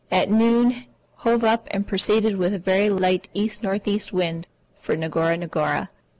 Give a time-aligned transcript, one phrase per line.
[0.09, 0.85] At noon
[1.17, 3.99] hove up and proceeded with a very light E.N.E.
[4.11, 5.89] wind for Ngora Ngora.